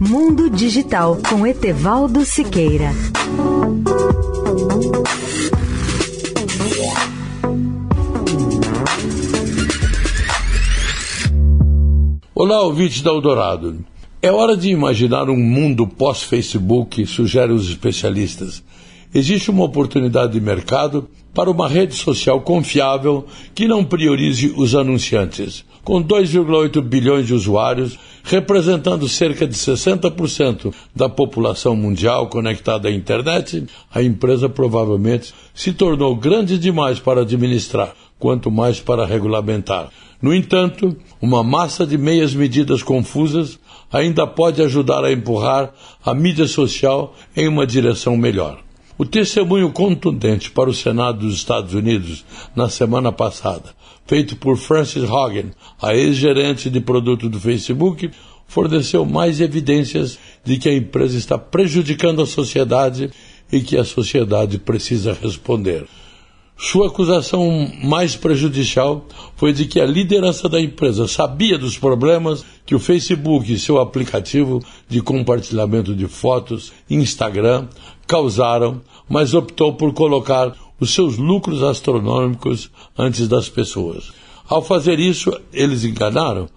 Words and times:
Mundo 0.00 0.48
Digital 0.48 1.18
com 1.28 1.44
Etevaldo 1.44 2.24
Siqueira. 2.24 2.92
Olá, 12.32 12.62
ouvinte 12.62 13.02
da 13.02 13.10
Eldorado. 13.10 13.84
É 14.22 14.30
hora 14.30 14.56
de 14.56 14.70
imaginar 14.70 15.28
um 15.28 15.36
mundo 15.36 15.84
pós-Facebook, 15.84 17.04
sugerem 17.04 17.56
os 17.56 17.68
especialistas. 17.68 18.62
Existe 19.12 19.50
uma 19.50 19.64
oportunidade 19.64 20.34
de 20.34 20.40
mercado 20.40 21.08
para 21.34 21.50
uma 21.50 21.68
rede 21.68 21.94
social 21.94 22.40
confiável 22.42 23.26
que 23.52 23.66
não 23.66 23.84
priorize 23.84 24.54
os 24.56 24.76
anunciantes. 24.76 25.64
Com 25.88 26.04
2,8 26.04 26.82
bilhões 26.82 27.26
de 27.26 27.32
usuários, 27.32 27.98
representando 28.22 29.08
cerca 29.08 29.46
de 29.48 29.54
60% 29.54 30.70
da 30.94 31.08
população 31.08 31.74
mundial 31.74 32.26
conectada 32.26 32.88
à 32.90 32.92
internet, 32.92 33.64
a 33.90 34.02
empresa 34.02 34.50
provavelmente 34.50 35.32
se 35.54 35.72
tornou 35.72 36.14
grande 36.14 36.58
demais 36.58 37.00
para 37.00 37.22
administrar, 37.22 37.94
quanto 38.18 38.50
mais 38.50 38.78
para 38.78 39.06
regulamentar. 39.06 39.88
No 40.20 40.34
entanto, 40.34 40.94
uma 41.22 41.42
massa 41.42 41.86
de 41.86 41.96
meias 41.96 42.34
medidas 42.34 42.82
confusas 42.82 43.58
ainda 43.90 44.26
pode 44.26 44.60
ajudar 44.60 45.02
a 45.06 45.10
empurrar 45.10 45.72
a 46.04 46.12
mídia 46.12 46.46
social 46.46 47.14
em 47.34 47.48
uma 47.48 47.66
direção 47.66 48.14
melhor. 48.14 48.58
O 48.98 49.06
testemunho 49.06 49.70
contundente 49.70 50.50
para 50.50 50.68
o 50.68 50.74
Senado 50.74 51.20
dos 51.20 51.36
Estados 51.36 51.72
Unidos 51.72 52.24
na 52.56 52.68
semana 52.68 53.12
passada, 53.12 53.70
feito 54.04 54.34
por 54.34 54.56
Francis 54.56 55.04
Hogan, 55.08 55.52
a 55.80 55.94
ex-gerente 55.94 56.68
de 56.68 56.80
produto 56.80 57.28
do 57.28 57.38
Facebook, 57.38 58.10
forneceu 58.48 59.04
mais 59.04 59.40
evidências 59.40 60.18
de 60.42 60.58
que 60.58 60.68
a 60.68 60.74
empresa 60.74 61.16
está 61.16 61.38
prejudicando 61.38 62.22
a 62.22 62.26
sociedade 62.26 63.08
e 63.52 63.60
que 63.60 63.76
a 63.76 63.84
sociedade 63.84 64.58
precisa 64.58 65.12
responder. 65.12 65.86
Sua 66.60 66.88
acusação 66.88 67.70
mais 67.84 68.16
prejudicial 68.16 69.06
foi 69.36 69.52
de 69.52 69.64
que 69.64 69.80
a 69.80 69.86
liderança 69.86 70.48
da 70.48 70.60
empresa 70.60 71.06
sabia 71.06 71.56
dos 71.56 71.78
problemas 71.78 72.44
que 72.66 72.74
o 72.74 72.80
Facebook 72.80 73.52
e 73.52 73.56
seu 73.56 73.80
aplicativo 73.80 74.60
de 74.88 75.00
compartilhamento 75.00 75.94
de 75.94 76.08
fotos, 76.08 76.72
Instagram, 76.90 77.68
causaram, 78.08 78.80
mas 79.08 79.34
optou 79.34 79.74
por 79.74 79.94
colocar 79.94 80.52
os 80.80 80.90
seus 80.90 81.16
lucros 81.16 81.62
astronômicos 81.62 82.68
antes 82.98 83.28
das 83.28 83.48
pessoas. 83.48 84.10
Ao 84.48 84.60
fazer 84.60 84.98
isso, 84.98 85.30
eles 85.52 85.84
enganaram 85.84 86.48